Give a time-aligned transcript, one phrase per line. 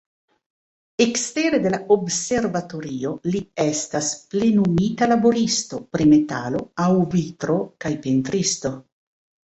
[1.03, 8.79] Ekstere de la observatorio, li estas plenumita laboristo pri metalo aŭ vitro kaj pentristo.